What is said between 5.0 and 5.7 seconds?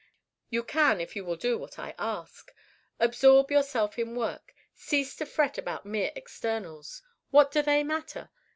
to fret